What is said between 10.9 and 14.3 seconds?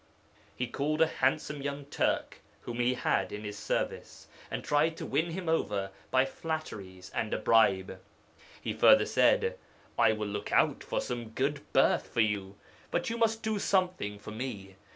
some good berth for you. But you must do something